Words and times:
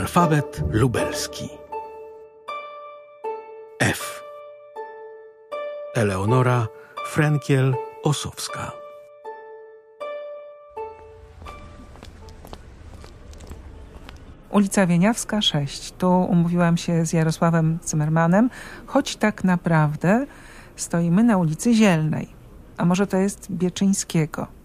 Alfabet 0.00 0.62
lubelski. 0.70 1.48
F. 3.80 4.22
Eleonora 5.94 6.66
Frenkiel-Osowska. 7.12 8.70
Ulica 14.50 14.86
Wieniawska 14.86 15.42
6. 15.42 15.92
Tu 15.92 16.22
umówiłam 16.22 16.76
się 16.76 17.06
z 17.06 17.12
Jarosławem 17.12 17.78
Zimmermanem, 17.88 18.50
choć 18.86 19.16
tak 19.16 19.44
naprawdę 19.44 20.26
stoimy 20.76 21.24
na 21.24 21.36
ulicy 21.36 21.74
Zielnej. 21.74 22.28
A 22.76 22.84
może 22.84 23.06
to 23.06 23.16
jest 23.16 23.52
Bieczyńskiego. 23.52 24.59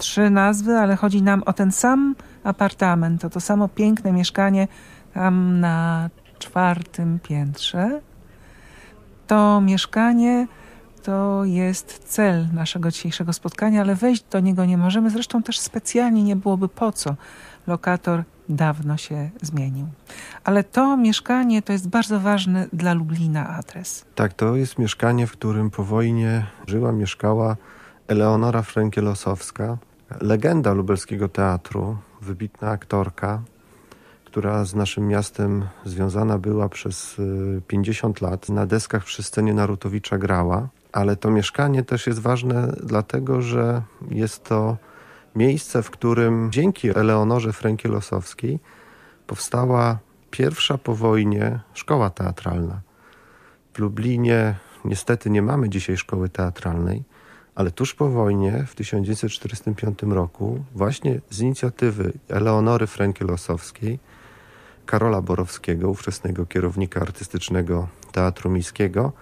Trzy 0.00 0.30
nazwy, 0.30 0.78
ale 0.78 0.96
chodzi 0.96 1.22
nam 1.22 1.42
o 1.42 1.52
ten 1.52 1.72
sam 1.72 2.14
apartament, 2.44 3.24
o 3.24 3.30
to 3.30 3.40
samo 3.40 3.68
piękne 3.68 4.12
mieszkanie 4.12 4.68
tam 5.14 5.60
na 5.60 6.10
czwartym 6.38 7.18
piętrze. 7.22 8.00
To 9.26 9.60
mieszkanie 9.60 10.46
to 11.02 11.44
jest 11.44 11.98
cel 12.04 12.48
naszego 12.52 12.90
dzisiejszego 12.90 13.32
spotkania, 13.32 13.80
ale 13.80 13.94
wejść 13.94 14.24
do 14.30 14.40
niego 14.40 14.64
nie 14.64 14.78
możemy. 14.78 15.10
Zresztą 15.10 15.42
też 15.42 15.58
specjalnie 15.58 16.22
nie 16.22 16.36
byłoby 16.36 16.68
po 16.68 16.92
co. 16.92 17.14
Lokator 17.66 18.22
dawno 18.48 18.96
się 18.96 19.30
zmienił. 19.42 19.86
Ale 20.44 20.64
to 20.64 20.96
mieszkanie 20.96 21.62
to 21.62 21.72
jest 21.72 21.88
bardzo 21.88 22.20
ważny 22.20 22.68
dla 22.72 22.94
Lublina 22.94 23.48
adres. 23.48 24.04
Tak, 24.14 24.32
to 24.32 24.56
jest 24.56 24.78
mieszkanie, 24.78 25.26
w 25.26 25.32
którym 25.32 25.70
po 25.70 25.84
wojnie 25.84 26.46
żyła, 26.66 26.92
mieszkała 26.92 27.56
Eleonora 28.08 28.60
Frenkiel-Osowska, 28.60 29.76
legenda 30.20 30.72
lubelskiego 30.72 31.28
teatru, 31.28 31.96
wybitna 32.22 32.70
aktorka, 32.70 33.42
która 34.24 34.64
z 34.64 34.74
naszym 34.74 35.08
miastem 35.08 35.64
związana 35.84 36.38
była 36.38 36.68
przez 36.68 37.16
50 37.66 38.22
y, 38.22 38.24
lat. 38.24 38.48
Na 38.48 38.66
deskach 38.66 39.04
przy 39.04 39.22
scenie 39.22 39.54
Narutowicza 39.54 40.18
grała, 40.18 40.68
ale 40.92 41.16
to 41.16 41.30
mieszkanie 41.30 41.82
też 41.82 42.06
jest 42.06 42.18
ważne 42.18 42.72
dlatego, 42.82 43.42
że 43.42 43.82
jest 44.10 44.44
to 44.44 44.76
miejsce, 45.36 45.82
w 45.82 45.90
którym 45.90 46.48
dzięki 46.52 46.90
Eleonorze 46.90 47.52
Frenkielosowskiej 47.52 48.58
powstała 49.26 49.98
pierwsza 50.30 50.78
po 50.78 50.94
wojnie 50.94 51.60
szkoła 51.74 52.10
teatralna. 52.10 52.80
W 53.74 53.78
Lublinie 53.78 54.54
niestety 54.84 55.30
nie 55.30 55.42
mamy 55.42 55.68
dzisiaj 55.68 55.96
szkoły 55.96 56.28
teatralnej, 56.28 57.04
ale 57.60 57.70
tuż 57.70 57.94
po 57.94 58.08
wojnie, 58.08 58.64
w 58.66 58.74
1945 58.74 60.02
roku, 60.02 60.64
właśnie 60.74 61.20
z 61.30 61.40
inicjatywy 61.40 62.12
Eleonory 62.28 62.86
Frenkielosowskiej, 62.86 63.98
Karola 64.86 65.22
Borowskiego, 65.22 65.90
ówczesnego 65.90 66.46
kierownika 66.46 67.00
artystycznego 67.00 67.88
Teatru 68.12 68.50
Miejskiego, 68.50 69.12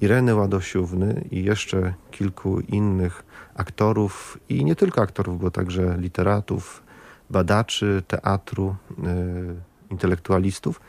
Ireny 0.00 0.34
Ładosiówny 0.34 1.24
i 1.30 1.44
jeszcze 1.44 1.94
kilku 2.10 2.60
innych 2.60 3.24
aktorów 3.54 4.38
i 4.48 4.64
nie 4.64 4.76
tylko 4.76 5.02
aktorów, 5.02 5.40
bo 5.40 5.50
także 5.50 5.96
literatów, 5.98 6.82
badaczy 7.30 8.02
teatru, 8.08 8.76
yy, 8.98 9.06
intelektualistów, 9.90 10.80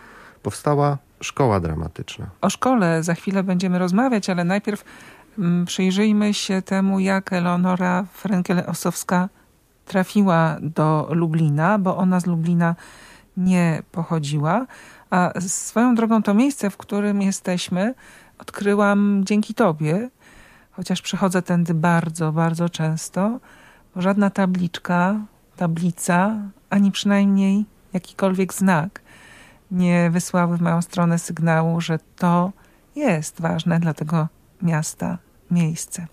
powstała 0.44 0.98
szkoła 1.22 1.60
dramatyczna. 1.60 2.30
O 2.42 2.50
szkole 2.50 3.04
za 3.04 3.14
chwilę 3.14 3.44
będziemy 3.44 3.80
rozmawiać, 3.80 4.30
ale 4.30 4.44
najpierw 4.44 4.84
przyjrzyjmy 5.66 6.34
się 6.34 6.62
temu, 6.62 7.00
jak 7.00 7.34
Eleonora 7.34 8.06
Frenkel-Osowska 8.24 9.28
trafiła 9.86 10.58
do 10.62 11.08
Lublina, 11.12 11.80
bo 11.80 11.98
ona 11.98 12.20
z 12.20 12.26
Lublina 12.26 12.76
nie 13.38 13.84
pochodziła. 13.92 14.66
A 15.10 15.32
swoją 15.40 15.96
drogą 15.96 16.24
to 16.24 16.34
miejsce, 16.34 16.70
w 16.70 16.78
którym 16.78 17.22
jesteśmy, 17.22 17.94
odkryłam 18.38 19.22
dzięki 19.26 19.54
Tobie, 19.54 20.10
chociaż 20.72 21.02
przechodzę 21.02 21.42
tędy 21.42 21.74
bardzo, 21.74 22.32
bardzo 22.32 22.70
często, 22.70 23.40
bo 23.96 24.02
żadna 24.02 24.30
tabliczka, 24.30 25.16
tablica, 25.56 26.36
ani 26.70 26.92
przynajmniej 26.92 27.66
jakikolwiek 27.94 28.54
znak 28.54 29.02
nie 29.72 30.10
wysłały 30.10 30.58
w 30.58 30.62
moją 30.62 30.82
stronę 30.82 31.20
sygnału, 31.20 31.82
że 31.82 32.00
to 32.16 32.52
jest 32.96 33.42
ważne 33.42 33.80
dla 33.80 33.94
tego 33.94 34.28
miasta 34.62 35.18
miejsce. 35.52 36.08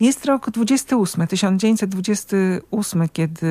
Jest 0.00 0.24
rok 0.24 0.50
28, 0.50 1.26
1928, 1.26 3.08
kiedy 3.08 3.46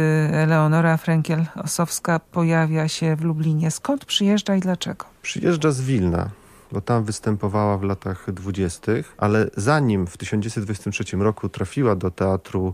Leonora 0.47 0.95
Frenkiel-Osowska 0.97 2.19
pojawia 2.31 2.87
się 2.87 3.15
w 3.15 3.21
Lublinie. 3.21 3.71
Skąd 3.71 4.05
przyjeżdża 4.05 4.55
i 4.55 4.59
dlaczego? 4.59 5.05
Przyjeżdża 5.21 5.71
z 5.71 5.81
Wilna 5.81 6.29
bo 6.71 6.81
tam 6.81 7.03
występowała 7.03 7.77
w 7.77 7.83
latach 7.83 8.31
dwudziestych, 8.31 9.13
ale 9.17 9.49
zanim 9.57 10.07
w 10.07 10.17
1923 10.17 11.17
roku 11.17 11.49
trafiła 11.49 11.95
do 11.95 12.11
Teatru 12.11 12.73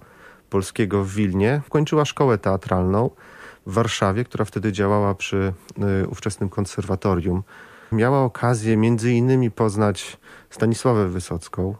Polskiego 0.50 1.04
w 1.04 1.14
Wilnie, 1.14 1.62
kończyła 1.70 2.06
szkołę 2.06 2.38
teatralną 2.38 3.10
w 3.66 3.74
Warszawie, 3.74 4.24
która 4.24 4.46
wtedy 4.46 4.72
działała 4.72 5.16
przy 5.16 5.54
y, 6.04 6.08
ówczesnym 6.08 6.50
konserwatorium. 6.50 7.44
Miała 7.92 8.24
okazję 8.24 8.78
między 8.78 9.12
innymi 9.12 9.52
poznać 9.52 10.18
Stanisławę 10.50 11.08
Wysocką. 11.08 11.76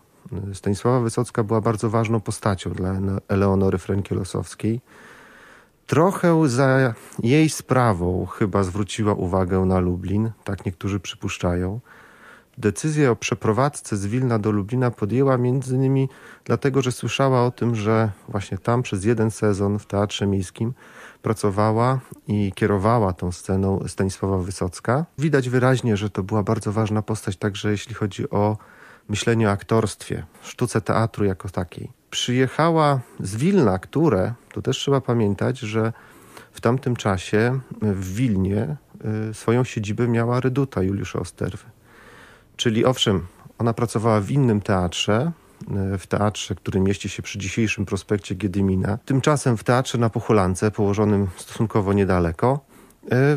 Stanisława 0.54 1.00
Wysocka 1.00 1.44
była 1.44 1.62
bardzo 1.62 1.90
ważną 1.90 2.20
postacią 2.20 2.74
dla 2.74 2.94
Eleonory 3.28 3.78
Frenkielosowskiej. 3.78 4.82
Trochę 5.88 6.50
za 6.50 6.94
jej 7.24 7.50
sprawą 7.50 8.26
chyba 8.26 8.64
zwróciła 8.64 9.14
uwagę 9.14 9.60
na 9.60 9.80
Lublin, 9.80 10.32
tak 10.44 10.66
niektórzy 10.66 11.00
przypuszczają. 11.00 11.80
Decyzję 12.58 13.12
o 13.12 13.16
przeprowadzce 13.16 13.98
z 13.98 14.06
Wilna 14.06 14.40
do 14.40 14.52
Lublina 14.52 14.92
podjęła 14.92 15.38
między 15.38 15.76
innymi 15.76 16.10
dlatego, 16.46 16.82
że 16.82 16.92
słyszała 16.92 17.46
o 17.46 17.52
tym, 17.52 17.76
że 17.76 18.12
właśnie 18.30 18.58
tam 18.58 18.82
przez 18.82 19.06
jeden 19.06 19.32
sezon 19.32 19.80
w 19.80 19.86
Teatrze 19.86 20.28
Miejskim 20.28 20.74
pracowała 21.22 22.00
i 22.28 22.52
kierowała 22.56 23.14
tą 23.14 23.32
sceną 23.32 23.80
Stanisława 23.88 24.38
Wysocka. 24.38 25.06
Widać 25.18 25.50
wyraźnie, 25.50 25.98
że 25.98 26.10
to 26.10 26.24
była 26.24 26.44
bardzo 26.44 26.72
ważna 26.72 27.02
postać 27.02 27.38
także 27.38 27.72
jeśli 27.72 27.96
chodzi 27.96 28.30
o 28.30 28.58
myślenie 29.10 29.48
o 29.48 29.52
aktorstwie, 29.52 30.24
sztuce 30.42 30.82
teatru 30.82 31.26
jako 31.26 31.50
takiej. 31.50 31.92
Przyjechała 32.10 33.00
z 33.20 33.36
Wilna, 33.36 33.80
które, 33.80 34.34
tu 34.50 34.62
też 34.62 34.78
trzeba 34.78 35.02
pamiętać, 35.02 35.60
że 35.60 35.94
w 36.52 36.62
tamtym 36.62 36.96
czasie 36.96 37.60
w 37.82 38.14
Wilnie 38.14 38.76
y, 39.30 39.34
swoją 39.34 39.64
siedzibę 39.64 40.08
miała 40.08 40.40
Reduta 40.40 40.84
Juliusza 40.84 41.20
Osterwy. 41.20 41.66
Czyli 42.58 42.86
owszem, 42.86 43.28
ona 43.58 43.74
pracowała 43.74 44.22
w 44.22 44.32
innym 44.32 44.62
teatrze, 44.62 45.32
e, 45.94 45.98
w 45.98 46.08
teatrze, 46.08 46.56
który 46.56 46.80
mieści 46.80 47.10
się 47.10 47.24
przy 47.24 47.40
dzisiejszym 47.40 47.86
prospekcie 47.86 48.36
Giedymina. 48.36 48.98
Tymczasem 49.06 49.58
w 49.58 49.64
teatrze 49.64 49.98
na 49.98 50.10
Pochulance, 50.10 50.72
położonym 50.72 51.28
stosunkowo 51.38 51.94
niedaleko, 51.94 52.60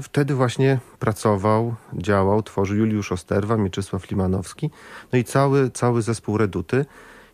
wtedy 0.03 0.35
właśnie 0.35 0.79
pracował, 0.99 1.75
działał, 1.93 2.43
tworzył 2.43 2.77
Juliusz 2.77 3.13
Osterwa, 3.13 3.57
Mieczysław 3.57 4.11
Limanowski, 4.11 4.71
no 5.13 5.19
i 5.19 5.25
cały, 5.25 5.71
cały 5.71 6.03
zespół 6.03 6.39
Reduty. 6.39 6.87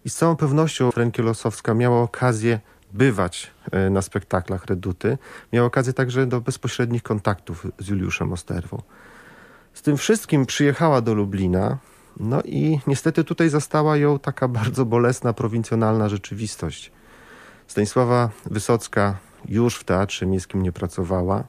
I 0.05 0.11
z 0.11 0.17
całą 0.17 0.37
pewnością 0.37 0.91
Frenkielosowska 0.91 1.75
miała 1.75 2.03
okazję 2.03 2.61
bywać 2.93 3.51
e, 3.73 3.91
na 3.91 4.03
spektaklach 4.03 4.67
Reduty. 4.67 5.19
Miała 5.53 5.67
okazję 5.67 5.93
także 5.93 6.27
do 6.27 6.41
bezpośrednich 6.41 7.03
kontaktów 7.03 7.67
z 7.79 7.89
Juliuszem 7.89 8.33
Osterwą. 8.33 8.83
Z 9.75 9.83
tym 9.83 9.97
wszystkim 9.97 10.47
przyjechała 10.47 11.01
do 11.01 11.15
Lublina, 11.15 11.79
no 12.21 12.43
i 12.43 12.81
niestety 12.87 13.25
tutaj 13.25 13.49
zastała 13.49 13.97
ją 13.97 14.19
taka 14.19 14.49
bardzo 14.59 14.85
bolesna, 14.85 15.33
prowincjonalna 15.33 16.09
rzeczywistość. 16.09 16.93
Stanisława 17.67 18.31
Wysocka 18.47 19.17
już 19.49 19.77
w 19.77 19.85
Teatrze 19.85 20.27
Miejskim 20.27 20.63
nie 20.63 20.73
pracowała. 20.73 21.45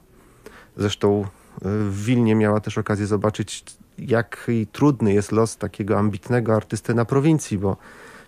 Zresztą 0.76 1.22
e, 1.22 1.26
w 1.62 2.04
Wilnie 2.04 2.34
miała 2.34 2.60
też 2.60 2.78
okazję 2.78 3.06
zobaczyć, 3.06 3.64
jak 3.98 4.50
trudny 4.72 5.12
jest 5.12 5.32
los 5.32 5.56
takiego 5.56 5.98
ambitnego 5.98 6.54
artysty 6.54 6.94
na 6.94 7.04
prowincji, 7.04 7.58
bo 7.58 7.76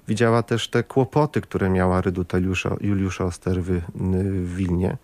widziała 0.08 0.42
też 0.42 0.68
te 0.68 0.82
kłopoty, 0.82 1.40
które 1.40 1.70
miała 1.70 2.00
Ryduta 2.00 2.38
Juliusza, 2.38 2.76
Juliusza 2.80 3.24
Osterwy 3.24 3.82
w 3.94 4.54
Wilnie. 4.54 4.96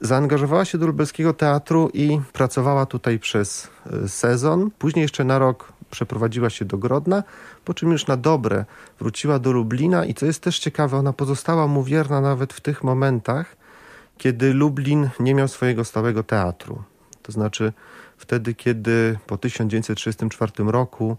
Zaangażowała 0.00 0.64
się 0.64 0.78
do 0.78 0.86
lubelskiego 0.86 1.32
teatru 1.32 1.90
i 1.94 2.20
pracowała 2.32 2.86
tutaj 2.86 3.18
przez 3.18 3.68
e, 4.04 4.08
sezon. 4.08 4.70
Później 4.78 5.02
jeszcze 5.02 5.24
na 5.24 5.38
rok 5.38 5.72
przeprowadziła 5.90 6.50
się 6.50 6.64
do 6.64 6.78
Grodna, 6.78 7.22
po 7.64 7.74
czym 7.74 7.92
już 7.92 8.06
na 8.06 8.16
dobre 8.16 8.64
wróciła 8.98 9.38
do 9.38 9.52
Lublina 9.52 10.04
i 10.04 10.14
co 10.14 10.26
jest 10.26 10.42
też 10.42 10.58
ciekawe, 10.58 10.96
ona 10.96 11.12
pozostała 11.12 11.66
mu 11.66 11.82
wierna 11.82 12.20
nawet 12.20 12.52
w 12.52 12.60
tych 12.60 12.84
momentach, 12.84 13.56
kiedy 14.18 14.54
Lublin 14.54 15.10
nie 15.20 15.34
miał 15.34 15.48
swojego 15.48 15.84
stałego 15.84 16.22
teatru. 16.22 16.82
To 17.22 17.32
znaczy 17.32 17.72
wtedy, 18.16 18.54
kiedy 18.54 19.18
po 19.26 19.38
1934 19.38 20.52
roku 20.58 21.16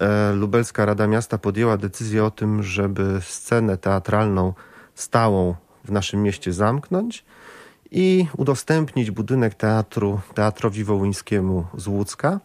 e, 0.00 0.32
Lubelska 0.32 0.84
Rada 0.84 1.06
Miasta 1.06 1.38
podjęła 1.38 1.76
decyzję 1.76 2.24
o 2.24 2.30
tym, 2.30 2.62
żeby 2.62 3.18
scenę 3.22 3.76
teatralną 3.76 4.54
stałą 4.94 5.54
w 5.84 5.92
naszym 5.92 6.22
mieście 6.22 6.52
zamknąć 6.52 7.24
i 7.90 8.26
udostępnić 8.36 9.10
budynek 9.10 9.54
teatru 9.54 10.20
Teatrowi 10.34 10.84
Wołyńskiemu 10.84 11.66
z 11.76 11.86
Łódzka. 11.86 12.40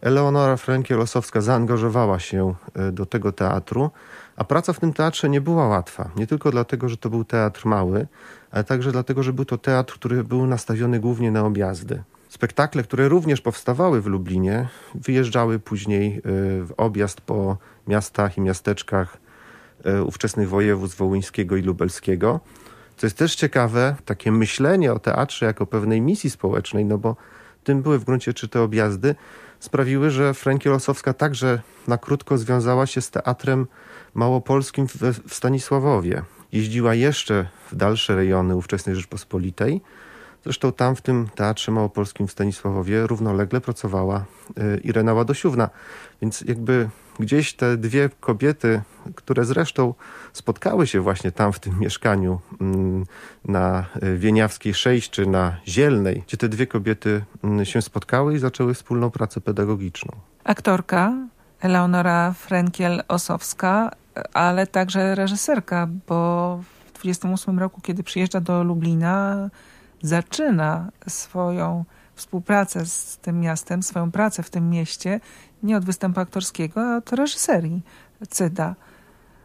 Eleonora 0.00 0.56
Frenkiel-Osowska 0.56 1.40
zaangażowała 1.40 2.18
się 2.18 2.54
e, 2.74 2.92
do 2.92 3.06
tego 3.06 3.32
teatru, 3.32 3.90
a 4.36 4.44
praca 4.44 4.72
w 4.72 4.80
tym 4.80 4.92
teatrze 4.92 5.28
nie 5.28 5.40
była 5.40 5.68
łatwa. 5.68 6.10
Nie 6.16 6.26
tylko 6.26 6.50
dlatego, 6.50 6.88
że 6.88 6.96
to 6.96 7.10
był 7.10 7.24
teatr 7.24 7.66
mały, 7.66 8.06
ale 8.50 8.64
także 8.64 8.92
dlatego, 8.92 9.22
że 9.22 9.32
był 9.32 9.44
to 9.44 9.58
teatr, 9.58 9.94
który 9.94 10.24
był 10.24 10.46
nastawiony 10.46 11.00
głównie 11.00 11.30
na 11.30 11.44
objazdy. 11.44 12.02
Spektakle, 12.28 12.82
które 12.82 13.08
również 13.08 13.40
powstawały 13.40 14.00
w 14.00 14.06
Lublinie, 14.06 14.68
wyjeżdżały 14.94 15.58
później 15.58 16.16
e, 16.16 16.20
w 16.64 16.74
objazd 16.76 17.20
po 17.20 17.56
miastach 17.88 18.38
i 18.38 18.40
miasteczkach 18.40 19.16
e, 19.84 20.02
ówczesnych 20.02 20.48
województw 20.48 20.98
wołyńskiego 20.98 21.56
i 21.56 21.62
lubelskiego. 21.62 22.40
Co 22.96 23.06
jest 23.06 23.18
też 23.18 23.34
ciekawe, 23.34 23.96
takie 24.04 24.32
myślenie 24.32 24.92
o 24.92 24.98
teatrze 24.98 25.46
jako 25.46 25.66
pewnej 25.66 26.00
misji 26.00 26.30
społecznej, 26.30 26.84
no 26.84 26.98
bo 26.98 27.16
tym 27.64 27.82
były 27.82 27.98
w 27.98 28.04
gruncie 28.04 28.34
czy 28.34 28.48
te 28.48 28.62
objazdy, 28.62 29.14
sprawiły, 29.60 30.10
że 30.10 30.34
Franki 30.34 30.68
Losowska 30.68 31.12
także 31.12 31.62
na 31.88 31.98
krótko 31.98 32.38
związała 32.38 32.86
się 32.86 33.00
z 33.00 33.10
teatrem 33.10 33.66
małopolskim 34.14 34.86
w, 34.88 35.34
Stanisławowie. 35.34 36.22
Jeździła 36.52 36.94
jeszcze 36.94 37.48
w 37.70 37.76
dalsze 37.76 38.16
rejony 38.16 38.56
ówczesnej 38.56 38.96
Rzeczpospolitej. 38.96 39.80
Zresztą 40.44 40.72
tam 40.72 40.96
w 40.96 41.02
tym 41.02 41.28
Teatrze 41.34 41.72
Małopolskim 41.72 42.26
w 42.26 42.32
Stanisławowie 42.32 43.06
równolegle 43.06 43.60
pracowała 43.60 44.24
y, 44.58 44.80
Irena 44.84 45.14
Ładosiówna. 45.14 45.70
Więc 46.22 46.40
jakby 46.40 46.88
gdzieś 47.20 47.54
te 47.54 47.76
dwie 47.76 48.10
kobiety, 48.20 48.82
które 49.14 49.44
zresztą 49.44 49.94
spotkały 50.32 50.86
się 50.86 51.00
właśnie 51.00 51.32
tam 51.32 51.52
w 51.52 51.58
tym 51.58 51.78
mieszkaniu 51.80 52.40
mm, 52.60 53.04
na 53.44 53.86
Wieniawskiej 54.16 54.74
6 54.74 55.10
czy 55.10 55.26
na 55.26 55.56
Zielnej, 55.68 56.22
gdzie 56.26 56.36
te 56.36 56.48
dwie 56.48 56.66
kobiety 56.66 57.24
mm, 57.44 57.64
się 57.64 57.82
spotkały 57.82 58.34
i 58.34 58.38
zaczęły 58.38 58.74
wspólną 58.74 59.10
pracę 59.10 59.40
pedagogiczną. 59.40 60.12
Aktorka 60.44 61.12
Eleonora 61.60 62.34
Frenkiel-Osowska, 62.48 63.90
ale 64.34 64.66
także 64.66 65.14
reżyserka, 65.14 65.88
bo 66.08 66.60
w 66.86 66.98
28 66.98 67.58
roku, 67.58 67.80
kiedy 67.80 68.02
przyjeżdża 68.02 68.40
do 68.40 68.64
Lublina, 68.64 69.50
zaczyna 70.02 70.90
swoją 71.08 71.84
współpracę 72.14 72.86
z 72.86 73.18
tym 73.18 73.40
miastem, 73.40 73.82
swoją 73.82 74.10
pracę 74.10 74.42
w 74.42 74.50
tym 74.50 74.70
mieście, 74.70 75.20
nie 75.62 75.76
od 75.76 75.84
występu 75.84 76.20
aktorskiego, 76.20 76.80
a 76.80 76.96
od 76.96 77.12
reżyserii 77.12 77.82
Cyda. 78.28 78.74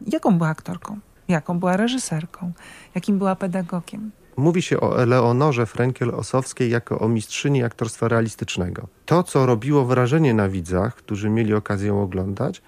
Jaką 0.07 0.37
była 0.37 0.49
aktorką? 0.49 0.99
Jaką 1.27 1.59
była 1.59 1.77
reżyserką? 1.77 2.51
Jakim 2.95 3.17
była 3.17 3.35
pedagogiem? 3.35 4.11
Mówi 4.37 4.61
się 4.61 4.79
o 4.79 5.01
Eleonorze 5.01 5.63
Frenkiel-Osowskiej 5.63 6.69
jako 6.69 6.99
o 6.99 7.07
mistrzyni 7.07 7.63
aktorstwa 7.63 8.07
realistycznego. 8.07 8.87
To, 9.05 9.23
co 9.23 9.45
robiło 9.45 9.85
wrażenie 9.85 10.33
na 10.33 10.49
widzach, 10.49 10.95
którzy 10.95 11.29
mieli 11.29 11.53
okazję 11.53 11.87
ją 11.87 12.01
oglądać, 12.01 12.61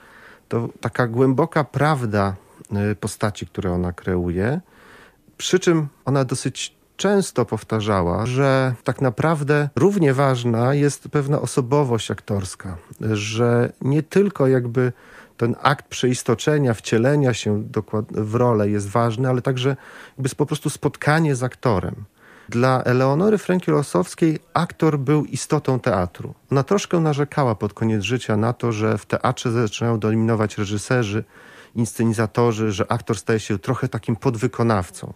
to 0.50 0.70
taka 0.82 1.08
głęboka 1.08 1.64
prawda 1.64 2.36
y, 2.92 2.96
postaci, 2.96 3.48
które 3.48 3.72
ona 3.72 3.94
kreuje, 3.94 4.62
przy 5.38 5.60
czym 5.60 5.88
ona 6.06 6.26
dosyć 6.26 6.77
często 6.98 7.46
powtarzała, 7.46 8.26
że 8.26 8.74
tak 8.84 9.02
naprawdę 9.02 9.70
równie 9.76 10.14
ważna 10.14 10.74
jest 10.74 11.10
pewna 11.10 11.42
osobowość 11.42 12.12
aktorska, 12.12 12.78
że 13.02 13.72
nie 13.82 14.04
tylko 14.04 14.48
jakby 14.48 14.92
ten 15.38 15.56
akt 15.62 15.88
przeistoczenia, 15.88 16.74
wcielenia 16.74 17.34
się 17.34 17.64
w 18.12 18.36
rolę 18.36 18.70
jest 18.70 18.90
ważny, 18.90 19.30
ale 19.30 19.42
także 19.42 19.76
jakby 20.18 20.30
po 20.36 20.46
prostu 20.46 20.70
spotkanie 20.70 21.36
z 21.36 21.44
aktorem. 21.44 21.96
Dla 22.50 22.84
Eleonory 22.84 23.38
Frenkiel-Osowskiej 23.38 24.40
aktor 24.54 25.00
był 25.00 25.26
istotą 25.26 25.80
teatru. 25.80 26.34
Ona 26.52 26.64
troszkę 26.64 27.00
narzekała 27.00 27.56
pod 27.56 27.74
koniec 27.74 28.04
życia 28.04 28.38
na 28.38 28.54
to, 28.54 28.72
że 28.72 28.98
w 28.98 29.06
teatrze 29.06 29.52
zaczynają 29.52 30.00
dominować 30.00 30.58
reżyserzy, 30.58 31.24
inscenizatorzy, 31.76 32.72
że 32.72 32.92
aktor 32.92 33.18
staje 33.18 33.40
się 33.40 33.60
trochę 33.60 33.88
takim 33.88 34.16
podwykonawcą. 34.16 35.14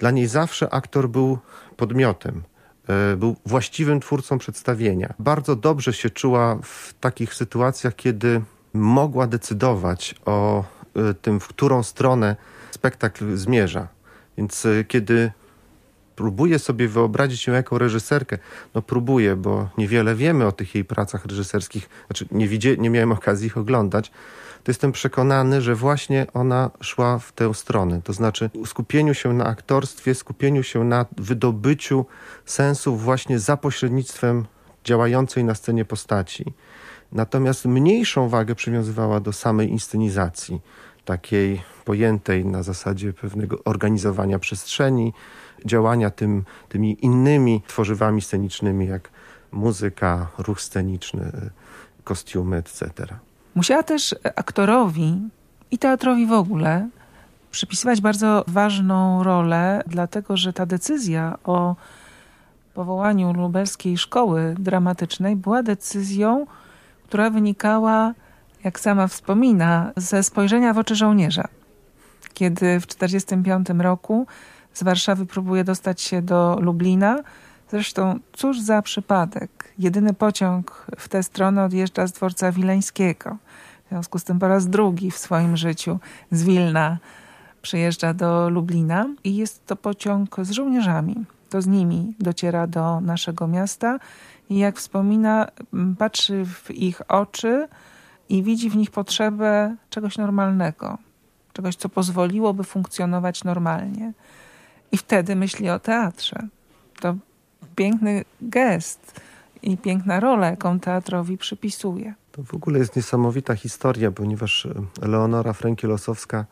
Dla 0.00 0.10
niej 0.10 0.26
zawsze 0.26 0.74
aktor 0.74 1.08
był 1.08 1.38
podmiotem, 1.76 2.42
e, 2.88 3.16
był 3.16 3.36
właściwym 3.46 4.00
twórcą 4.00 4.38
przedstawienia. 4.38 5.14
Bardzo 5.18 5.56
dobrze 5.56 5.92
się 5.92 6.10
czuła 6.10 6.58
w 6.62 6.94
takich 7.00 7.34
sytuacjach, 7.34 7.96
kiedy 7.96 8.42
mogła 8.72 9.26
decydować 9.26 10.14
o 10.24 10.64
e, 10.94 11.14
tym, 11.14 11.40
w 11.40 11.48
którą 11.48 11.82
stronę 11.82 12.36
spektakl 12.70 13.36
zmierza. 13.36 13.88
Więc 14.38 14.66
e, 14.66 14.84
kiedy 14.84 15.32
próbuję 16.20 16.58
sobie 16.58 16.88
wyobrazić 16.88 17.46
ją 17.46 17.52
jako 17.52 17.78
reżyserkę, 17.78 18.38
no 18.74 18.82
próbuję, 18.82 19.36
bo 19.36 19.68
niewiele 19.78 20.14
wiemy 20.14 20.46
o 20.46 20.52
tych 20.52 20.74
jej 20.74 20.84
pracach 20.84 21.26
reżyserskich, 21.26 21.88
znaczy 22.06 22.26
nie, 22.30 22.48
widzie, 22.48 22.76
nie 22.76 22.90
miałem 22.90 23.12
okazji 23.12 23.46
ich 23.46 23.56
oglądać, 23.56 24.10
to 24.64 24.70
jestem 24.70 24.92
przekonany, 24.92 25.62
że 25.62 25.74
właśnie 25.74 26.26
ona 26.34 26.70
szła 26.80 27.18
w 27.18 27.32
tę 27.32 27.54
stronę. 27.54 28.00
To 28.04 28.12
znaczy 28.12 28.50
skupieniu 28.66 29.14
się 29.14 29.32
na 29.32 29.44
aktorstwie, 29.44 30.14
skupieniu 30.14 30.62
się 30.62 30.84
na 30.84 31.06
wydobyciu 31.16 32.06
sensów 32.44 33.02
właśnie 33.02 33.38
za 33.38 33.56
pośrednictwem 33.56 34.46
działającej 34.84 35.44
na 35.44 35.54
scenie 35.54 35.84
postaci. 35.84 36.44
Natomiast 37.12 37.64
mniejszą 37.64 38.28
wagę 38.28 38.54
przywiązywała 38.54 39.20
do 39.20 39.32
samej 39.32 39.70
inscenizacji, 39.70 40.60
takiej 41.04 41.62
pojętej 41.84 42.44
na 42.44 42.62
zasadzie 42.62 43.12
pewnego 43.12 43.64
organizowania 43.64 44.38
przestrzeni, 44.38 45.12
działania 45.66 46.10
tym, 46.10 46.44
tymi 46.68 47.04
innymi 47.04 47.62
tworzywami 47.66 48.22
scenicznymi, 48.22 48.86
jak 48.86 49.10
muzyka, 49.52 50.26
ruch 50.38 50.60
sceniczny, 50.60 51.50
kostiumy, 52.04 52.56
etc. 52.56 52.90
Musiała 53.54 53.82
też 53.82 54.14
aktorowi 54.36 55.18
i 55.70 55.78
teatrowi 55.78 56.26
w 56.26 56.32
ogóle 56.32 56.88
przypisywać 57.50 58.00
bardzo 58.00 58.44
ważną 58.48 59.22
rolę, 59.22 59.82
dlatego 59.86 60.36
że 60.36 60.52
ta 60.52 60.66
decyzja 60.66 61.38
o 61.44 61.76
powołaniu 62.74 63.32
lubelskiej 63.32 63.98
szkoły 63.98 64.54
dramatycznej 64.58 65.36
była 65.36 65.62
decyzją, 65.62 66.46
która 67.04 67.30
wynikała, 67.30 68.14
jak 68.64 68.80
sama 68.80 69.06
wspomina, 69.06 69.92
ze 69.96 70.22
spojrzenia 70.22 70.74
w 70.74 70.78
oczy 70.78 70.94
żołnierza. 70.94 71.48
Kiedy 72.34 72.80
w 72.80 72.86
1945 72.86 73.82
roku 73.82 74.26
z 74.72 74.82
Warszawy 74.82 75.26
próbuje 75.26 75.64
dostać 75.64 76.00
się 76.00 76.22
do 76.22 76.58
Lublina, 76.60 77.22
zresztą 77.70 78.18
cóż 78.32 78.60
za 78.60 78.82
przypadek 78.82 79.72
jedyny 79.78 80.14
pociąg 80.14 80.86
w 80.98 81.08
tę 81.08 81.22
stronę 81.22 81.64
odjeżdża 81.64 82.06
z 82.06 82.12
dworca 82.12 82.52
wileńskiego. 82.52 83.36
W 83.86 83.88
związku 83.88 84.18
z 84.18 84.24
tym 84.24 84.38
po 84.38 84.48
raz 84.48 84.68
drugi 84.68 85.10
w 85.10 85.18
swoim 85.18 85.56
życiu 85.56 85.98
z 86.30 86.42
Wilna 86.42 86.98
przyjeżdża 87.62 88.14
do 88.14 88.50
Lublina 88.50 89.06
i 89.24 89.36
jest 89.36 89.66
to 89.66 89.76
pociąg 89.76 90.36
z 90.42 90.50
żołnierzami. 90.50 91.24
To 91.50 91.62
z 91.62 91.66
nimi 91.66 92.14
dociera 92.20 92.66
do 92.66 93.00
naszego 93.00 93.46
miasta 93.46 93.98
i 94.50 94.58
jak 94.58 94.76
wspomina, 94.76 95.46
patrzy 95.98 96.44
w 96.44 96.70
ich 96.70 97.02
oczy 97.08 97.68
i 98.28 98.42
widzi 98.42 98.70
w 98.70 98.76
nich 98.76 98.90
potrzebę 98.90 99.76
czegoś 99.90 100.18
normalnego, 100.18 100.98
czegoś, 101.52 101.76
co 101.76 101.88
pozwoliłoby 101.88 102.64
funkcjonować 102.64 103.44
normalnie. 103.44 104.12
I 104.92 104.96
wtedy 104.96 105.36
myśli 105.36 105.70
o 105.70 105.78
teatrze. 105.78 106.48
To 107.00 107.14
piękny 107.76 108.24
gest 108.40 109.20
i 109.62 109.78
piękna 109.78 110.20
rola, 110.20 110.50
jaką 110.50 110.80
teatrowi 110.80 111.38
przypisuje. 111.38 112.14
To 112.32 112.42
w 112.42 112.54
ogóle 112.54 112.78
jest 112.78 112.96
niesamowita 112.96 113.54
historia, 113.54 114.10
ponieważ 114.10 114.66
e, 114.66 115.08
Leonora 115.08 115.52
Frenkiel-Osowska 115.52 116.44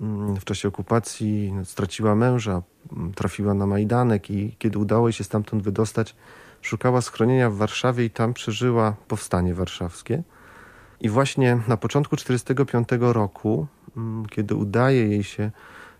mm, 0.00 0.36
w 0.36 0.44
czasie 0.44 0.68
okupacji 0.68 1.54
straciła 1.64 2.14
męża, 2.14 2.62
mm, 2.92 3.12
trafiła 3.12 3.54
na 3.54 3.66
Majdanek 3.66 4.30
i 4.30 4.56
kiedy 4.58 4.78
udało 4.78 5.08
jej 5.08 5.12
się 5.12 5.24
stamtąd 5.24 5.62
wydostać, 5.62 6.16
szukała 6.62 7.00
schronienia 7.00 7.50
w 7.50 7.56
Warszawie 7.56 8.04
i 8.04 8.10
tam 8.10 8.34
przeżyła 8.34 8.96
powstanie 9.08 9.54
warszawskie. 9.54 10.22
I 11.00 11.08
właśnie 11.08 11.60
na 11.68 11.76
początku 11.76 12.16
1945 12.16 13.12
roku, 13.12 13.66
mm, 13.96 14.26
kiedy 14.26 14.54
udaje 14.54 15.08
jej 15.08 15.24
się 15.24 15.50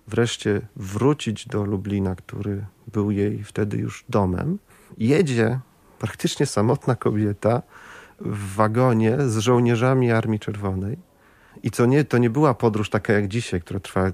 wreszcie 0.08 0.60
wrócić 0.76 1.48
do 1.48 1.64
Lublina, 1.64 2.14
który 2.14 2.64
był 2.92 3.10
jej 3.10 3.44
wtedy 3.44 3.76
już 3.76 4.04
domem, 4.08 4.58
jedzie 4.98 5.60
praktycznie 5.98 6.46
samotna 6.46 6.94
kobieta 6.94 7.62
w 8.20 8.54
wagonie 8.54 9.16
z 9.28 9.38
żołnierzami 9.38 10.12
Armii 10.12 10.40
Czerwonej. 10.40 10.98
I 11.62 11.70
co 11.70 11.86
nie, 11.86 12.04
to 12.04 12.18
nie 12.18 12.30
była 12.30 12.54
podróż 12.54 12.90
taka 12.90 13.12
jak 13.12 13.28
dzisiaj, 13.28 13.60
która 13.60 13.80
trwa 13.80 14.12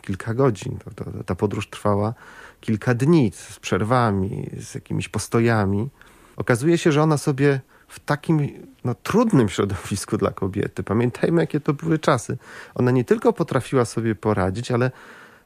kilka 0.00 0.34
godzin. 0.34 0.78
Ta 1.26 1.34
podróż 1.34 1.70
trwała 1.70 2.14
kilka 2.60 2.94
dni 2.94 3.32
z 3.34 3.60
przerwami, 3.60 4.50
z 4.60 4.74
jakimiś 4.74 5.08
postojami. 5.08 5.88
Okazuje 6.36 6.78
się, 6.78 6.92
że 6.92 7.02
ona 7.02 7.18
sobie 7.18 7.60
w 7.88 8.00
takim 8.00 8.48
no, 8.84 8.94
trudnym 8.94 9.48
środowisku 9.48 10.16
dla 10.18 10.30
kobiety, 10.30 10.82
pamiętajmy 10.82 11.40
jakie 11.40 11.60
to 11.60 11.74
były 11.74 11.98
czasy, 11.98 12.38
ona 12.74 12.90
nie 12.90 13.04
tylko 13.04 13.32
potrafiła 13.32 13.84
sobie 13.84 14.14
poradzić, 14.14 14.70
ale 14.70 14.90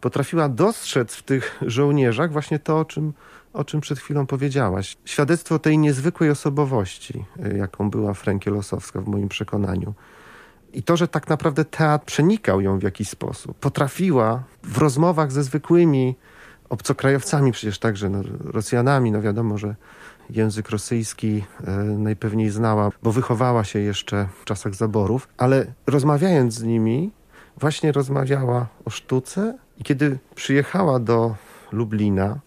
potrafiła 0.07 0.49
dostrzec 0.49 1.15
w 1.15 1.23
tych 1.23 1.61
żołnierzach 1.63 2.33
właśnie 2.33 2.59
to, 2.59 2.79
o 2.79 2.85
czym, 2.85 3.13
o 3.53 3.65
czym 3.65 3.81
przed 3.81 3.99
chwilą 3.99 4.27
powiedziałaś. 4.27 4.97
Świadectwo 5.05 5.59
tej 5.59 5.79
niezwykłej 5.79 6.31
osobowości, 6.31 7.25
y, 7.47 7.57
jaką 7.57 7.91
była 7.91 8.15
Frenkie 8.15 8.51
Losowska 8.51 9.01
w 9.01 9.09
moim 9.09 9.29
przekonaniu. 9.29 9.95
I 10.73 10.83
to, 10.83 10.97
że 10.97 11.09
tak 11.09 11.29
naprawdę 11.29 11.65
teatr 11.65 12.05
przenikał 12.05 12.61
ją 12.61 12.79
w 12.79 12.83
jakiś 12.83 13.09
sposób. 13.09 13.59
Potrafiła 13.59 14.43
w 14.63 14.79
rozmowach 14.79 15.33
ze 15.33 15.43
zwykłymi 15.43 16.17
obcokrajowcami, 16.69 17.53
przecież 17.53 17.79
także 17.79 18.11
no, 18.11 18.23
Rosjanami, 18.45 19.13
no 19.13 19.23
wiadomo, 19.23 19.59
że 19.59 19.75
język 20.31 20.71
rosyjski 20.71 21.45
e, 21.65 21.71
najpewniej 21.83 22.51
znała, 22.51 22.91
bo 23.03 23.13
wychowała 23.13 23.65
się 23.65 23.79
jeszcze 23.79 24.29
w 24.41 24.45
czasach 24.45 24.75
zaborów, 24.75 25.29
ale 25.39 25.67
rozmawiając 25.87 26.55
z 26.55 26.63
nimi, 26.63 27.11
właśnie 27.57 27.93
rozmawiała 27.93 28.67
o 28.85 28.91
sztuce 28.91 29.66
i 29.79 29.85
kiedy 29.85 30.19
przyjechała 30.35 30.99
do 30.99 31.35
Lublina, 31.73 32.39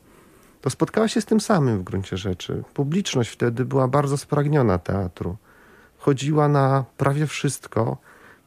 to 0.61 0.69
spotkała 0.69 1.07
się 1.07 1.21
z 1.21 1.25
tym 1.25 1.41
samym 1.41 1.79
w 1.79 1.83
gruncie 1.83 2.17
rzeczy. 2.17 2.63
Publiczność 2.73 3.29
wtedy 3.29 3.65
była 3.65 3.87
bardzo 3.87 4.17
spragniona 4.17 4.77
teatru. 4.77 5.37
Chodziła 5.97 6.47
na 6.47 6.85
prawie 6.97 7.27
wszystko, 7.27 7.97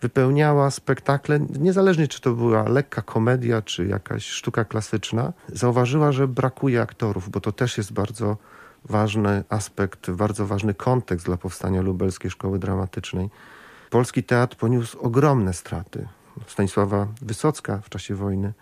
wypełniała 0.01 0.71
spektakle, 0.71 1.41
niezależnie 1.41 2.09
czy 2.09 2.21
to 2.21 2.33
była 2.33 2.69
lekka 2.69 3.03
komedia, 3.03 3.63
czy 3.63 3.87
jakaś 3.87 4.27
sztuka 4.27 4.65
klasyczna. 4.65 5.33
Zauważyła, 5.49 6.13
że 6.13 6.29
brakuje 6.29 6.83
aktorów, 6.83 7.31
bo 7.31 7.41
to 7.41 7.53
też 7.53 7.79
jest 7.79 7.93
bardzo 7.93 8.37
ważny 8.85 9.45
aspekt, 9.49 10.11
bardzo 10.11 10.47
ważny 10.47 10.75
kontekst 10.75 11.27
dla 11.27 11.37
powstania 11.37 11.83
lubelskiej 11.83 12.31
szkoły 12.31 12.59
dramatycznej. 12.59 13.31
Polski 13.91 14.23
teatr 14.25 14.57
poniósł 14.57 14.99
ogromne 14.99 15.53
straty. 15.53 16.09
Stanisława 16.47 17.07
Wysocka 17.23 17.79
w 17.79 17.89
czasie 17.89 18.15
wojny 18.15 18.53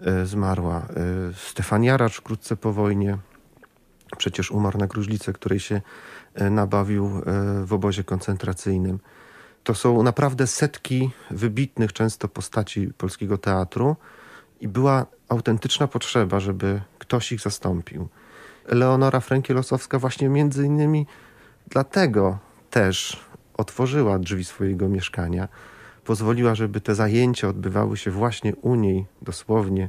e, 0.00 0.26
zmarła. 0.26 0.76
E, 0.76 0.84
Stefan 1.34 1.84
Jaracz 1.84 2.16
wkrótce 2.16 2.56
po 2.56 2.72
wojnie 2.72 3.18
przecież 4.18 4.50
umarł 4.50 4.78
na 4.78 4.86
gruźlicę, 4.86 5.32
której 5.32 5.60
się 5.60 5.80
e, 6.34 6.50
nabawił 6.50 7.22
w 7.64 7.72
obozie 7.72 8.04
koncentracyjnym. 8.04 8.98
To 9.64 9.74
są 9.74 10.02
naprawdę 10.02 10.46
setki 10.46 11.10
wybitnych 11.30 11.92
często 11.92 12.28
postaci 12.28 12.90
polskiego 12.98 13.38
teatru 13.38 13.96
i 14.60 14.68
była 14.68 15.06
autentyczna 15.28 15.86
potrzeba, 15.88 16.40
żeby 16.40 16.80
ktoś 16.98 17.32
ich 17.32 17.40
zastąpił. 17.40 18.08
Leonora 18.68 19.18
Frenkiel-Osowska 19.18 19.98
właśnie 19.98 20.28
między 20.28 20.66
innymi 20.66 21.06
dlatego 21.70 22.38
też 22.70 23.24
otworzyła 23.56 24.18
drzwi 24.18 24.44
swojego 24.44 24.88
mieszkania. 24.88 25.48
Pozwoliła, 26.06 26.54
żeby 26.54 26.80
te 26.80 26.94
zajęcia 26.94 27.48
odbywały 27.48 27.96
się 27.96 28.10
właśnie 28.10 28.56
u 28.56 28.74
niej, 28.74 29.06
dosłownie 29.22 29.88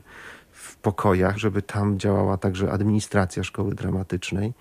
w 0.52 0.76
pokojach, 0.76 1.38
żeby 1.38 1.62
tam 1.62 2.00
działała 2.00 2.38
także 2.38 2.72
administracja 2.72 3.44
szkoły 3.44 3.76
dramatycznej. 3.76 4.54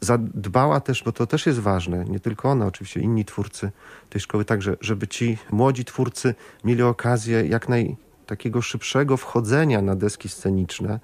Zadbała 0.00 0.80
też, 0.80 1.02
bo 1.04 1.12
to 1.12 1.26
też 1.26 1.46
jest 1.46 1.58
ważne, 1.58 2.04
nie 2.04 2.20
tylko 2.20 2.50
ona, 2.50 2.66
oczywiście 2.66 3.00
inni 3.00 3.24
twórcy 3.24 3.70
tej 4.10 4.20
szkoły 4.20 4.44
także, 4.44 4.76
żeby 4.80 5.08
ci 5.08 5.38
młodzi 5.50 5.84
twórcy 5.84 6.34
mieli 6.64 6.82
okazję 6.82 7.46
jak 7.46 7.68
naj 7.68 7.96
takiego 8.26 8.62
szybszego 8.62 9.16
wchodzenia 9.16 9.82
na 9.82 9.96
deski 9.96 10.28
sceniczne, 10.28 11.00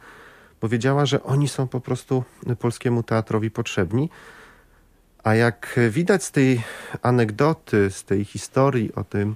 powiedziała, 0.61 1.07
że 1.07 1.23
oni 1.23 1.49
są 1.49 1.68
po 1.68 1.80
prostu 1.80 2.25
polskiemu 2.59 3.02
teatrowi 3.02 3.50
potrzebni. 3.50 4.11
A 5.25 5.35
jak 5.35 5.80
widać 5.90 6.25
z 6.25 6.30
tej 6.33 6.62
anegdoty, 7.02 7.90
z 7.90 8.04
tej 8.04 8.25
historii 8.25 8.95
o, 8.95 9.04
tym, 9.04 9.35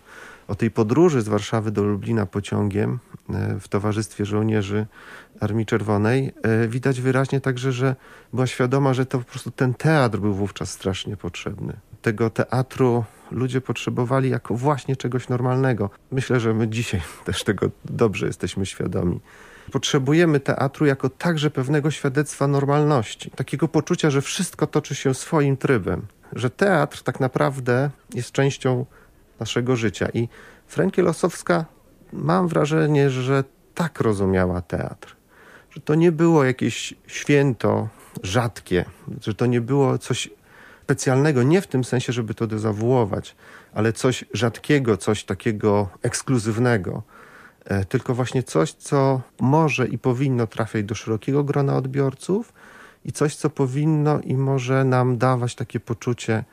o 0.48 0.54
tej 0.54 0.70
podróży 0.70 1.22
z 1.22 1.28
Warszawy 1.28 1.70
do 1.70 1.82
Lublina 1.82 2.26
pociągiem 2.26 2.98
e, 3.30 3.60
w 3.60 3.68
towarzystwie 3.68 4.24
żołnierzy 4.26 4.86
Armii 5.40 5.66
Czerwonej, 5.66 6.32
e, 6.42 6.68
widać 6.68 7.00
wyraźnie 7.00 7.40
także, 7.40 7.72
że 7.72 7.96
była 8.32 8.46
świadoma, 8.46 8.94
że 8.94 9.06
to 9.06 9.18
po 9.18 9.24
prostu 9.24 9.50
ten 9.50 9.74
teatr 9.74 10.18
był 10.18 10.34
wówczas 10.34 10.70
strasznie 10.70 11.16
potrzebny. 11.16 11.76
Tego 12.02 12.30
teatru 12.30 13.04
ludzie 13.30 13.60
potrzebowali 13.60 14.30
jako 14.30 14.54
właśnie 14.54 14.96
czegoś 14.96 15.28
normalnego. 15.28 15.90
Myślę, 16.10 16.40
że 16.40 16.54
my 16.54 16.68
dzisiaj 16.68 17.00
też 17.24 17.44
tego 17.44 17.70
dobrze 17.84 18.26
jesteśmy 18.26 18.66
świadomi. 18.66 19.20
Potrzebujemy 19.72 20.40
teatru 20.40 20.86
jako 20.86 21.08
także 21.08 21.50
pewnego 21.50 21.90
świadectwa 21.90 22.46
normalności, 22.46 23.30
takiego 23.30 23.68
poczucia, 23.68 24.10
że 24.10 24.22
wszystko 24.22 24.66
toczy 24.66 24.94
się 24.94 25.14
swoim 25.14 25.56
trybem, 25.56 26.06
że 26.32 26.50
teatr 26.50 27.02
tak 27.02 27.20
naprawdę 27.20 27.90
jest 28.14 28.32
częścią 28.32 28.86
naszego 29.40 29.76
życia. 29.76 30.08
I 30.14 30.28
Frenkie 30.66 31.02
Losowska, 31.02 31.64
mam 32.12 32.48
wrażenie, 32.48 33.10
że 33.10 33.44
tak 33.74 34.00
rozumiała 34.00 34.60
teatr, 34.60 35.16
że 35.70 35.80
to 35.80 35.94
nie 35.94 36.12
było 36.12 36.44
jakieś 36.44 36.94
święto 37.06 37.88
rzadkie, 38.22 38.84
że 39.20 39.34
to 39.34 39.46
nie 39.46 39.60
było 39.60 39.98
coś 39.98 40.30
specjalnego, 40.82 41.42
nie 41.42 41.60
w 41.60 41.66
tym 41.66 41.84
sensie, 41.84 42.12
żeby 42.12 42.34
to 42.34 42.46
dezawuować, 42.46 43.36
ale 43.74 43.92
coś 43.92 44.24
rzadkiego, 44.32 44.96
coś 44.96 45.24
takiego 45.24 45.88
ekskluzywnego 46.02 47.02
E, 47.64 47.84
tylko 47.84 48.14
właśnie 48.14 48.42
coś, 48.42 48.72
co 48.72 49.20
może 49.40 49.88
i 49.88 49.98
powinno 49.98 50.46
trafiać 50.46 50.84
do 50.84 50.94
szerokiego 50.94 51.44
grona 51.44 51.76
odbiorców 51.76 52.52
i 53.04 53.12
coś, 53.12 53.36
co 53.36 53.50
powinno 53.50 54.20
i 54.20 54.36
może 54.36 54.84
nam 54.84 55.18
dawać 55.18 55.54
takie 55.54 55.80
poczucie 55.80 56.44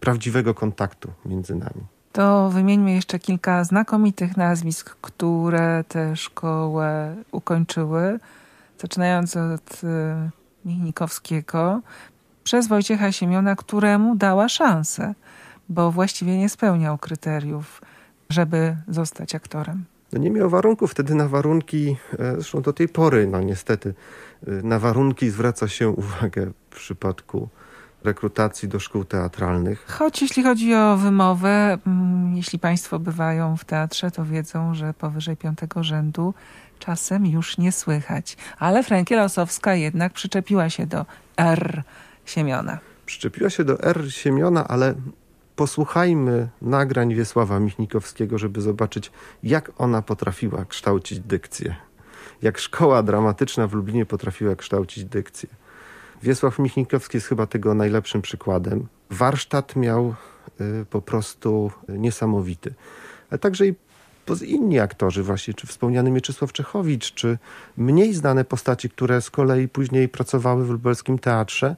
prawdziwego 0.00 0.54
kontaktu 0.54 1.12
między 1.26 1.54
nami. 1.54 1.86
To 2.16 2.50
wymieńmy 2.50 2.92
jeszcze 2.92 3.18
kilka 3.18 3.64
znakomitych 3.64 4.36
nazwisk, 4.36 4.96
które 5.00 5.84
tę 5.88 6.16
szkołę 6.16 7.16
ukończyły, 7.32 8.18
zaczynając 8.78 9.36
od 9.36 9.84
e, 9.84 10.30
Michnikowskiego, 10.64 11.80
przez 12.44 12.68
Wojciecha 12.68 13.12
Siemiona, 13.12 13.56
któremu 13.56 14.16
dała 14.16 14.48
szansę, 14.48 15.14
bo 15.68 15.92
właściwie 15.92 16.38
nie 16.38 16.48
spełniał 16.48 16.98
kryteriów, 16.98 17.82
żeby 18.30 18.76
zostać 18.88 19.34
aktorem. 19.34 19.84
No 20.12 20.18
nie 20.18 20.30
miał 20.30 20.50
warunków 20.50 20.90
wtedy 20.90 21.14
na 21.14 21.28
warunki, 21.28 21.96
e, 22.18 22.32
zresztą 22.32 22.62
do 22.62 22.72
tej 22.72 22.88
pory, 22.88 23.26
no 23.26 23.40
niestety, 23.40 23.94
e, 24.46 24.50
na 24.50 24.78
warunki 24.78 25.30
zwraca 25.30 25.68
się 25.68 25.88
uwagę 25.88 26.52
w 26.70 26.76
przypadku 26.76 27.48
rekrutacji 28.06 28.68
do 28.68 28.80
szkół 28.80 29.04
teatralnych. 29.04 29.86
Choć 29.88 30.22
jeśli 30.22 30.42
chodzi 30.42 30.74
o 30.74 30.96
wymowę, 30.96 31.78
mm, 31.86 32.36
jeśli 32.36 32.58
Państwo 32.58 32.98
bywają 32.98 33.56
w 33.56 33.64
teatrze, 33.64 34.10
to 34.10 34.24
wiedzą, 34.24 34.74
że 34.74 34.94
powyżej 34.94 35.36
piątego 35.36 35.82
rzędu 35.82 36.34
czasem 36.78 37.26
już 37.26 37.58
nie 37.58 37.72
słychać. 37.72 38.36
Ale 38.58 38.82
Frankiel 38.82 39.20
Osowska 39.20 39.74
jednak 39.74 40.12
przyczepiła 40.12 40.70
się 40.70 40.86
do 40.86 41.06
R 41.36 41.82
Siemiona. 42.24 42.78
Przyczepiła 43.06 43.50
się 43.50 43.64
do 43.64 43.82
R 43.82 44.12
Siemiona, 44.12 44.68
ale 44.68 44.94
posłuchajmy 45.56 46.48
nagrań 46.62 47.14
Wiesława 47.14 47.60
Michnikowskiego, 47.60 48.38
żeby 48.38 48.60
zobaczyć, 48.60 49.12
jak 49.42 49.72
ona 49.78 50.02
potrafiła 50.02 50.64
kształcić 50.64 51.20
dykcję. 51.20 51.76
Jak 52.42 52.58
szkoła 52.58 53.02
dramatyczna 53.02 53.66
w 53.66 53.72
Lublinie 53.72 54.06
potrafiła 54.06 54.56
kształcić 54.56 55.04
dykcję. 55.04 55.48
Wiesław 56.22 56.58
Michnikowski 56.58 57.16
jest 57.16 57.26
chyba 57.26 57.46
tego 57.46 57.74
najlepszym 57.74 58.22
przykładem. 58.22 58.86
Warsztat 59.10 59.76
miał 59.76 60.14
y, 60.60 60.86
po 60.90 61.02
prostu 61.02 61.70
niesamowity. 61.88 62.74
Ale 63.30 63.38
także 63.38 63.66
i 63.66 63.74
inni 64.46 64.78
aktorzy, 64.78 65.22
właśnie, 65.22 65.54
czy 65.54 65.66
wspomniany 65.66 66.10
Mieczysław 66.10 66.52
Czechowicz, 66.52 67.14
czy 67.14 67.38
mniej 67.76 68.14
znane 68.14 68.44
postaci, 68.44 68.90
które 68.90 69.22
z 69.22 69.30
kolei 69.30 69.68
później 69.68 70.08
pracowały 70.08 70.66
w 70.66 70.70
lubelskim 70.70 71.18
teatrze, 71.18 71.76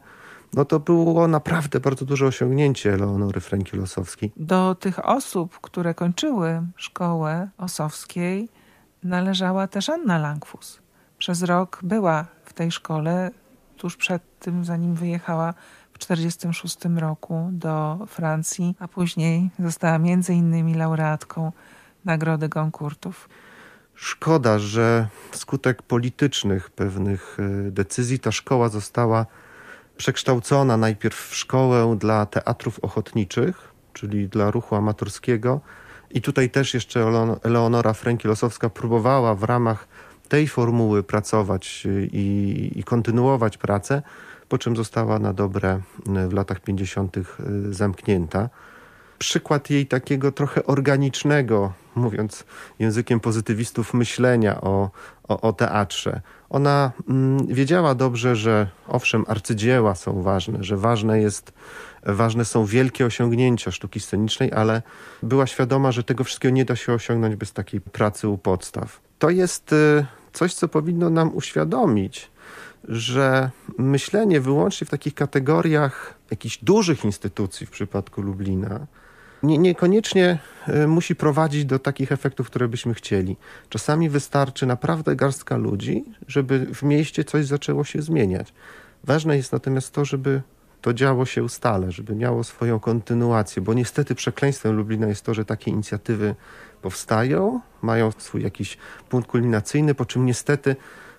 no 0.54 0.64
to 0.64 0.80
było 0.80 1.28
naprawdę 1.28 1.80
bardzo 1.80 2.04
duże 2.04 2.26
osiągnięcie 2.26 2.96
Leonory 2.96 3.40
Franki-Losowskiej. 3.40 4.30
Do 4.36 4.74
tych 4.74 5.06
osób, 5.06 5.58
które 5.60 5.94
kończyły 5.94 6.62
szkołę 6.76 7.48
Osowskiej 7.58 8.48
należała 9.02 9.66
też 9.66 9.88
Anna 9.88 10.18
Langfus. 10.18 10.80
Przez 11.18 11.42
rok 11.42 11.80
była 11.82 12.26
w 12.44 12.52
tej 12.52 12.72
szkole, 12.72 13.30
tuż 13.78 13.96
przed 13.96 14.22
tym, 14.38 14.64
zanim 14.64 14.94
wyjechała 14.94 15.54
w 15.92 15.98
1946 15.98 17.00
roku 17.00 17.48
do 17.52 17.98
Francji, 18.06 18.74
a 18.78 18.88
później 18.88 19.50
została 19.58 19.98
między 19.98 20.34
innymi 20.34 20.74
laureatką 20.74 21.52
Nagrody 22.04 22.48
Goncourtów. 22.48 23.28
Szkoda, 23.94 24.58
że 24.58 25.08
wskutek 25.30 25.82
politycznych 25.82 26.70
pewnych 26.70 27.36
e, 27.40 27.70
decyzji 27.70 28.18
ta 28.18 28.32
szkoła 28.32 28.68
została 28.68 29.26
przekształcona 29.96 30.76
najpierw 30.76 31.28
w 31.28 31.34
szkołę 31.34 31.96
dla 31.98 32.26
teatrów 32.26 32.78
ochotniczych, 32.80 33.72
czyli 33.92 34.28
dla 34.28 34.50
ruchu 34.50 34.76
amatorskiego. 34.76 35.60
I 36.10 36.22
tutaj 36.22 36.50
też 36.50 36.74
jeszcze 36.74 37.00
Eleonora 37.42 37.92
Frenkiel-Osowska 37.92 38.70
próbowała 38.70 39.34
w 39.34 39.42
ramach 39.42 39.88
tej 40.28 40.48
formuły 40.48 41.02
pracować 41.02 41.86
i, 42.12 42.72
i 42.76 42.84
kontynuować 42.84 43.58
pracę, 43.58 44.02
po 44.48 44.58
czym 44.58 44.76
została 44.76 45.18
na 45.18 45.32
dobre 45.32 45.80
w 46.28 46.32
latach 46.32 46.60
50. 46.60 47.16
zamknięta. 47.70 48.48
Przykład 49.18 49.70
jej 49.70 49.86
takiego 49.86 50.32
trochę 50.32 50.66
organicznego 50.66 51.72
mówiąc 51.98 52.44
językiem 52.78 53.20
pozytywistów, 53.20 53.94
myślenia 53.94 54.60
o, 54.60 54.90
o, 55.28 55.40
o 55.40 55.52
teatrze. 55.52 56.20
Ona 56.50 56.92
mm, 57.08 57.46
wiedziała 57.46 57.94
dobrze, 57.94 58.36
że 58.36 58.68
owszem, 58.86 59.24
arcydzieła 59.28 59.94
są 59.94 60.22
ważne, 60.22 60.64
że 60.64 60.76
ważne, 60.76 61.20
jest, 61.20 61.52
ważne 62.02 62.44
są 62.44 62.64
wielkie 62.64 63.06
osiągnięcia 63.06 63.70
sztuki 63.70 64.00
scenicznej, 64.00 64.52
ale 64.52 64.82
była 65.22 65.46
świadoma, 65.46 65.92
że 65.92 66.04
tego 66.04 66.24
wszystkiego 66.24 66.54
nie 66.54 66.64
da 66.64 66.76
się 66.76 66.92
osiągnąć 66.92 67.36
bez 67.36 67.52
takiej 67.52 67.80
pracy 67.80 68.28
u 68.28 68.38
podstaw. 68.38 69.00
To 69.18 69.30
jest 69.30 69.72
y, 69.72 70.06
coś, 70.32 70.54
co 70.54 70.68
powinno 70.68 71.10
nam 71.10 71.36
uświadomić, 71.36 72.30
że 72.84 73.50
myślenie 73.78 74.40
wyłącznie 74.40 74.86
w 74.86 74.90
takich 74.90 75.14
kategoriach 75.14 76.14
jakichś 76.30 76.58
dużych 76.58 77.04
instytucji 77.04 77.66
w 77.66 77.70
przypadku 77.70 78.22
Lublina 78.22 78.86
nie, 79.42 79.58
niekoniecznie 79.58 80.38
e, 80.66 80.86
musi 80.86 81.16
prowadzić 81.16 81.64
do 81.64 81.78
takich 81.78 82.12
efektów, 82.12 82.46
które 82.46 82.68
byśmy 82.68 82.94
chcieli. 82.94 83.36
Czasami 83.68 84.10
wystarczy 84.10 84.66
naprawdę 84.66 85.16
garstka 85.16 85.56
ludzi, 85.56 86.04
żeby 86.28 86.74
w 86.74 86.82
mieście 86.82 87.24
coś 87.24 87.46
zaczęło 87.46 87.84
się 87.84 88.02
zmieniać. 88.02 88.54
Ważne 89.04 89.36
jest 89.36 89.52
natomiast 89.52 89.92
to, 89.92 90.04
żeby 90.04 90.42
to 90.80 90.94
działo 90.94 91.26
się 91.26 91.48
stale, 91.48 91.92
żeby 91.92 92.14
miało 92.14 92.44
swoją 92.44 92.80
kontynuację, 92.80 93.62
bo 93.62 93.74
niestety 93.74 94.14
przekleństwem 94.14 94.76
Lublina 94.76 95.06
jest 95.06 95.24
to, 95.24 95.34
że 95.34 95.44
takie 95.44 95.70
inicjatywy 95.70 96.34
powstają, 96.82 97.60
mają 97.82 98.10
swój 98.18 98.42
jakiś 98.42 98.78
punkt 99.08 99.30
kulminacyjny, 99.30 99.94
po 99.94 100.04
czym 100.04 100.26
niestety 100.26 100.76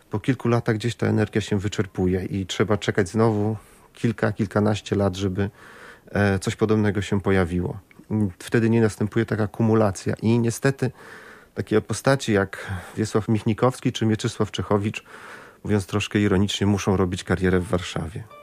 po 0.10 0.20
kilku 0.20 0.48
latach 0.48 0.75
gdzieś 0.75 0.96
ta 0.96 1.08
energia 1.08 1.42
się 1.42 1.60
wyczerpuje 1.60 2.25
i 2.25 2.46
trzeba 2.46 2.78
czekać 2.78 3.10
znowu 3.10 3.56
kilka, 3.94 4.32
kilkanaście 4.32 4.96
lat, 4.96 5.16
żeby 5.16 5.50
e, 6.12 6.39
coś 6.39 6.56
podobnego 6.56 7.01
się 7.01 7.22
pojawiło. 7.22 7.80
Wtedy 8.39 8.70
nie 8.70 8.82
następuje 8.82 9.25
taka 9.25 9.48
kumulacja 9.48 10.16
i 10.22 10.39
niestety 10.39 10.92
takie 11.56 11.82
postaci 11.82 12.34
jak 12.34 12.72
Wiesław 12.98 13.28
Michnikowski 13.28 13.92
czy 13.92 14.06
Mieczysław 14.06 14.51
Czechowicz, 14.51 15.04
mówiąc 15.63 15.86
troszkę 15.86 16.20
ironicznie, 16.20 16.68
muszą 16.68 16.98
robić 16.98 17.24
karierę 17.24 17.60
w 17.60 17.68
Warszawie. 17.68 18.38